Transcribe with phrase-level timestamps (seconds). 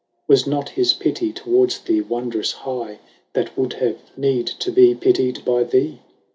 [0.25, 2.97] 10 Was not his pity towards thee wondrous high,
[3.33, 5.99] That would have need to be pittied by thee?